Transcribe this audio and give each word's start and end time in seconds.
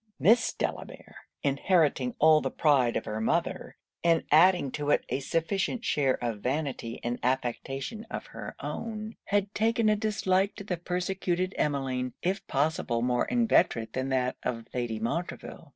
Miss 0.17 0.51
Delamere 0.51 1.13
inheriting 1.43 2.15
all 2.17 2.41
the 2.41 2.49
pride 2.49 2.97
of 2.97 3.05
her 3.05 3.21
mother, 3.21 3.77
and 4.03 4.23
adding 4.31 4.71
to 4.71 4.89
it 4.89 5.05
a 5.09 5.19
sufficient 5.19 5.85
share 5.85 6.15
of 6.23 6.39
vanity 6.39 6.99
and 7.03 7.19
affectation 7.21 8.07
of 8.09 8.25
her 8.33 8.55
own, 8.61 9.15
had 9.25 9.53
taken 9.53 9.89
a 9.89 9.95
dislike 9.95 10.55
to 10.55 10.63
the 10.63 10.77
persecuted 10.77 11.53
Emmeline, 11.55 12.13
if 12.23 12.47
possible 12.47 13.03
more 13.03 13.25
inveterate 13.25 13.93
than 13.93 14.09
that 14.09 14.37
of 14.41 14.65
Lady 14.73 14.97
Montreville. 14.99 15.69